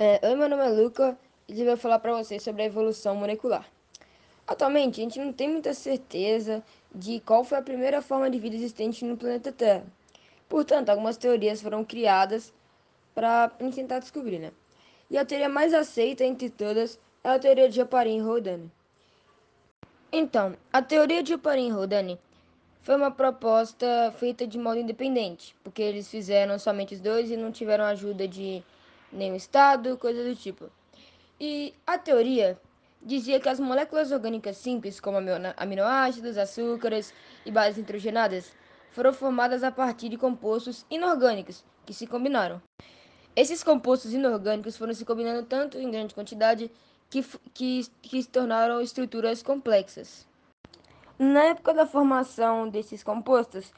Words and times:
É, 0.00 0.20
oi, 0.28 0.36
meu 0.36 0.48
nome 0.48 0.64
é 0.64 0.68
Luca 0.68 1.18
e 1.48 1.60
eu 1.60 1.66
vou 1.66 1.76
falar 1.76 1.98
para 1.98 2.12
vocês 2.12 2.40
sobre 2.40 2.62
a 2.62 2.66
evolução 2.66 3.16
molecular. 3.16 3.68
Atualmente, 4.46 5.00
a 5.00 5.02
gente 5.02 5.18
não 5.18 5.32
tem 5.32 5.50
muita 5.50 5.74
certeza 5.74 6.62
de 6.94 7.18
qual 7.18 7.42
foi 7.42 7.58
a 7.58 7.62
primeira 7.62 8.00
forma 8.00 8.30
de 8.30 8.38
vida 8.38 8.54
existente 8.54 9.04
no 9.04 9.16
planeta 9.16 9.50
Terra. 9.50 9.84
Portanto, 10.48 10.90
algumas 10.90 11.16
teorias 11.16 11.60
foram 11.60 11.84
criadas 11.84 12.54
para 13.12 13.48
tentar 13.74 13.98
descobrir, 13.98 14.38
né? 14.38 14.52
E 15.10 15.18
a 15.18 15.24
teoria 15.24 15.48
mais 15.48 15.74
aceita 15.74 16.22
entre 16.22 16.48
todas 16.48 16.96
é 17.24 17.30
a 17.30 17.38
teoria 17.40 17.68
de 17.68 17.82
Oparin-Haldane. 17.82 18.70
Então, 20.12 20.54
a 20.72 20.80
teoria 20.80 21.24
de 21.24 21.34
Oparin-Haldane 21.34 22.20
foi 22.82 22.94
uma 22.94 23.10
proposta 23.10 24.14
feita 24.16 24.46
de 24.46 24.58
modo 24.58 24.78
independente, 24.78 25.56
porque 25.64 25.82
eles 25.82 26.08
fizeram 26.08 26.56
somente 26.56 26.94
os 26.94 27.00
dois 27.00 27.32
e 27.32 27.36
não 27.36 27.50
tiveram 27.50 27.82
ajuda 27.82 28.28
de 28.28 28.62
nenhum 29.12 29.36
estado, 29.36 29.96
coisa 29.96 30.22
do 30.22 30.34
tipo. 30.34 30.70
E 31.40 31.74
a 31.86 31.96
teoria 31.98 32.60
dizia 33.02 33.40
que 33.40 33.48
as 33.48 33.60
moléculas 33.60 34.10
orgânicas 34.12 34.56
simples, 34.56 35.00
como 35.00 35.18
aminoácidos, 35.56 36.36
açúcares 36.36 37.14
e 37.46 37.50
bases 37.50 37.78
nitrogenadas, 37.78 38.52
foram 38.90 39.12
formadas 39.12 39.62
a 39.62 39.70
partir 39.70 40.08
de 40.08 40.16
compostos 40.16 40.84
inorgânicos 40.90 41.64
que 41.86 41.94
se 41.94 42.06
combinaram. 42.06 42.60
Esses 43.36 43.62
compostos 43.62 44.12
inorgânicos 44.12 44.76
foram 44.76 44.92
se 44.92 45.04
combinando 45.04 45.44
tanto 45.44 45.78
em 45.78 45.90
grande 45.90 46.14
quantidade 46.14 46.70
que, 47.08 47.22
que, 47.54 47.86
que 48.02 48.22
se 48.22 48.28
tornaram 48.28 48.80
estruturas 48.80 49.42
complexas. 49.42 50.26
Na 51.18 51.44
época 51.44 51.72
da 51.72 51.86
formação 51.86 52.68
desses 52.68 53.02
compostos, 53.02 53.72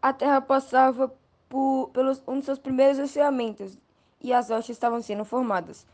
a 0.00 0.12
Terra 0.12 0.40
passava 0.40 1.12
por, 1.48 1.90
pelos 1.92 2.22
um 2.26 2.36
dos 2.36 2.44
seus 2.44 2.58
primeiros 2.58 2.98
esfriamentos, 2.98 3.78
e 4.26 4.32
as 4.32 4.50
rochas 4.50 4.70
estavam 4.70 5.00
sendo 5.00 5.24
formadas. 5.24 5.86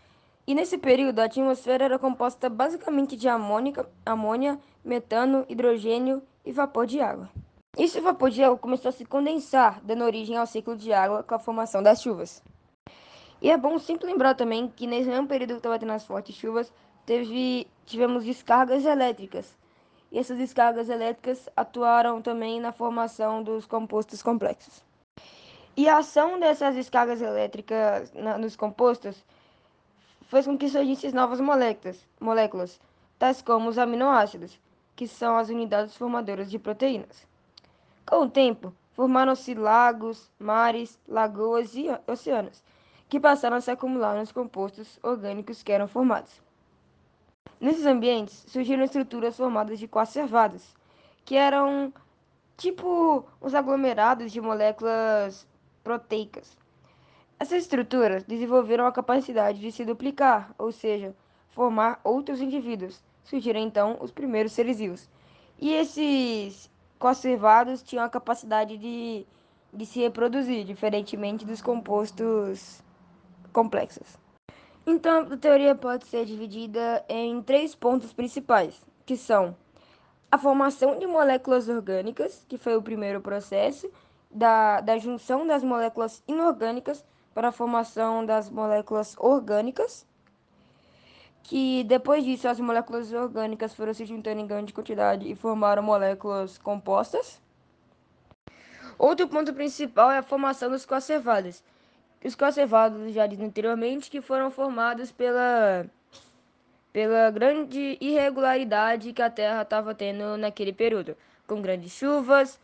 E 0.46 0.54
nesse 0.54 0.78
período, 0.78 1.20
a 1.20 1.24
atmosfera 1.24 1.84
era 1.84 1.98
composta 1.98 2.48
basicamente 2.48 3.14
de 3.14 3.28
amônica, 3.28 3.86
amônia, 4.06 4.58
metano, 4.82 5.44
hidrogênio 5.48 6.22
e 6.44 6.50
vapor 6.50 6.86
de 6.86 7.00
água. 7.00 7.28
Esse 7.76 8.00
vapor 8.00 8.30
de 8.30 8.42
água 8.42 8.56
começou 8.56 8.88
a 8.88 8.92
se 8.92 9.04
condensar, 9.04 9.80
dando 9.84 10.04
origem 10.04 10.36
ao 10.36 10.46
ciclo 10.46 10.76
de 10.76 10.92
água 10.92 11.22
com 11.22 11.34
a 11.34 11.38
formação 11.38 11.82
das 11.82 12.00
chuvas. 12.02 12.42
E 13.40 13.50
é 13.50 13.56
bom 13.56 13.78
sempre 13.78 14.06
lembrar 14.06 14.34
também 14.34 14.66
que 14.66 14.86
nesse 14.86 15.10
mesmo 15.10 15.26
período 15.26 15.50
que 15.50 15.56
estava 15.56 15.78
tendo 15.78 15.92
as 15.92 16.06
fortes 16.06 16.34
chuvas, 16.34 16.72
teve, 17.04 17.66
tivemos 17.84 18.24
descargas 18.24 18.84
elétricas. 18.86 19.54
E 20.10 20.18
essas 20.18 20.38
descargas 20.38 20.88
elétricas 20.88 21.50
atuaram 21.54 22.22
também 22.22 22.60
na 22.60 22.72
formação 22.72 23.42
dos 23.42 23.66
compostos 23.66 24.22
complexos. 24.22 24.82
E 25.74 25.88
a 25.88 25.98
ação 25.98 26.38
dessas 26.38 26.74
descargas 26.74 27.22
elétricas 27.22 28.12
na, 28.12 28.36
nos 28.36 28.56
compostos 28.56 29.24
fez 30.22 30.44
com 30.46 30.56
que 30.58 30.68
surgissem 30.68 31.12
novas 31.12 31.40
moléculas, 31.40 32.06
moléculas, 32.20 32.80
tais 33.18 33.40
como 33.40 33.70
os 33.70 33.78
aminoácidos, 33.78 34.60
que 34.94 35.08
são 35.08 35.36
as 35.36 35.48
unidades 35.48 35.96
formadoras 35.96 36.50
de 36.50 36.58
proteínas. 36.58 37.26
Com 38.04 38.24
o 38.24 38.30
tempo, 38.30 38.74
formaram-se 38.92 39.54
lagos, 39.54 40.30
mares, 40.38 40.98
lagoas 41.08 41.74
e 41.74 41.86
oceanos, 42.06 42.62
que 43.08 43.18
passaram 43.18 43.56
a 43.56 43.60
se 43.60 43.70
acumular 43.70 44.14
nos 44.14 44.30
compostos 44.30 44.98
orgânicos 45.02 45.62
que 45.62 45.72
eram 45.72 45.88
formados. 45.88 46.40
Nesses 47.58 47.86
ambientes 47.86 48.44
surgiram 48.46 48.84
estruturas 48.84 49.36
formadas 49.36 49.78
de 49.78 49.88
coacervados, 49.88 50.74
que 51.24 51.36
eram 51.36 51.92
tipo 52.58 53.24
os 53.40 53.54
aglomerados 53.54 54.32
de 54.32 54.40
moléculas 54.40 55.46
proteicas. 55.82 56.56
Essas 57.38 57.62
estruturas 57.62 58.22
desenvolveram 58.24 58.86
a 58.86 58.92
capacidade 58.92 59.58
de 59.58 59.72
se 59.72 59.84
duplicar, 59.84 60.54
ou 60.56 60.70
seja, 60.70 61.14
formar 61.50 62.00
outros 62.04 62.40
indivíduos. 62.40 63.02
Surgiram 63.24 63.60
então 63.60 63.98
os 64.00 64.10
primeiros 64.10 64.52
seres 64.52 64.78
vivos. 64.78 65.08
E 65.60 65.72
esses 65.72 66.70
conservados 66.98 67.82
tinham 67.82 68.04
a 68.04 68.08
capacidade 68.08 68.76
de, 68.76 69.26
de 69.72 69.86
se 69.86 70.00
reproduzir, 70.00 70.64
diferentemente 70.64 71.44
dos 71.44 71.60
compostos 71.60 72.80
complexos. 73.52 74.16
Então, 74.86 75.28
a 75.32 75.36
teoria 75.36 75.74
pode 75.74 76.06
ser 76.06 76.24
dividida 76.24 77.04
em 77.08 77.40
três 77.42 77.74
pontos 77.74 78.12
principais, 78.12 78.84
que 79.06 79.16
são 79.16 79.56
a 80.30 80.38
formação 80.38 80.98
de 80.98 81.06
moléculas 81.06 81.68
orgânicas, 81.68 82.44
que 82.48 82.56
foi 82.56 82.76
o 82.76 82.82
primeiro 82.82 83.20
processo, 83.20 83.90
da, 84.32 84.80
da 84.80 84.98
junção 84.98 85.46
das 85.46 85.62
moléculas 85.62 86.22
inorgânicas 86.26 87.04
para 87.34 87.48
a 87.48 87.52
formação 87.52 88.24
das 88.24 88.50
moléculas 88.50 89.14
orgânicas, 89.18 90.06
que 91.42 91.84
depois 91.84 92.24
disso 92.24 92.48
as 92.48 92.60
moléculas 92.60 93.12
orgânicas 93.12 93.74
foram 93.74 93.92
se 93.92 94.06
juntando 94.06 94.40
em 94.40 94.46
grande 94.46 94.72
quantidade 94.72 95.30
e 95.30 95.34
formaram 95.34 95.82
moléculas 95.82 96.58
compostas. 96.58 97.40
Outro 98.98 99.26
ponto 99.28 99.52
principal 99.52 100.10
é 100.10 100.18
a 100.18 100.22
formação 100.22 100.70
dos 100.70 100.86
conservados. 100.86 101.62
Os 102.24 102.36
conservados, 102.36 103.12
já 103.12 103.26
disse 103.26 103.42
anteriormente, 103.42 104.08
que 104.08 104.20
foram 104.20 104.50
formados 104.50 105.10
pela, 105.10 105.86
pela 106.92 107.30
grande 107.30 107.98
irregularidade 108.00 109.12
que 109.12 109.20
a 109.20 109.28
Terra 109.28 109.62
estava 109.62 109.92
tendo 109.92 110.36
naquele 110.36 110.72
período, 110.72 111.16
com 111.48 111.60
grandes 111.60 111.90
chuvas, 111.90 112.60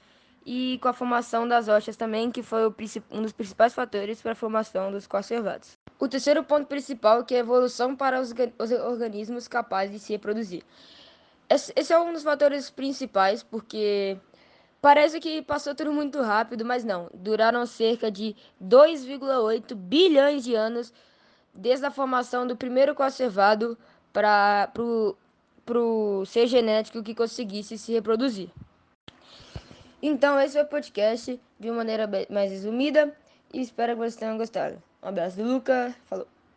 e 0.50 0.78
com 0.78 0.88
a 0.88 0.94
formação 0.94 1.46
das 1.46 1.68
rochas 1.68 1.94
também, 1.94 2.30
que 2.30 2.42
foi 2.42 2.72
um 3.10 3.20
dos 3.20 3.32
principais 3.32 3.74
fatores 3.74 4.22
para 4.22 4.32
a 4.32 4.34
formação 4.34 4.90
dos 4.90 5.06
conservados. 5.06 5.76
O 5.98 6.08
terceiro 6.08 6.42
ponto 6.42 6.66
principal 6.66 7.22
que 7.22 7.34
é 7.34 7.36
a 7.36 7.40
evolução 7.40 7.94
para 7.94 8.18
os, 8.18 8.32
os 8.58 8.72
organismos 8.72 9.46
capazes 9.46 9.92
de 9.92 9.98
se 9.98 10.12
reproduzir. 10.14 10.62
Esse 11.50 11.92
é 11.92 12.00
um 12.00 12.14
dos 12.14 12.22
fatores 12.22 12.70
principais, 12.70 13.42
porque 13.42 14.16
parece 14.80 15.20
que 15.20 15.42
passou 15.42 15.74
tudo 15.74 15.92
muito 15.92 16.22
rápido, 16.22 16.64
mas 16.64 16.82
não. 16.82 17.10
Duraram 17.12 17.66
cerca 17.66 18.10
de 18.10 18.34
2,8 18.58 19.74
bilhões 19.74 20.44
de 20.44 20.54
anos 20.54 20.94
desde 21.52 21.84
a 21.84 21.90
formação 21.90 22.46
do 22.46 22.56
primeiro 22.56 22.94
conservado 22.94 23.76
para 24.14 24.72
o 24.78 26.24
ser 26.24 26.46
genético 26.46 27.02
que 27.02 27.14
conseguisse 27.14 27.76
se 27.76 27.92
reproduzir. 27.92 28.48
Então, 30.02 30.40
esse 30.40 30.54
foi 30.54 30.62
o 30.62 30.66
podcast 30.66 31.40
de 31.58 31.68
uma 31.68 31.78
maneira 31.78 32.08
mais 32.30 32.50
resumida 32.50 33.14
e 33.52 33.60
espero 33.60 33.92
que 33.92 33.98
vocês 33.98 34.16
tenham 34.16 34.38
gostado. 34.38 34.82
Um 35.02 35.08
abraço 35.08 35.36
do 35.36 35.44
Luca, 35.44 35.94
falou! 36.06 36.37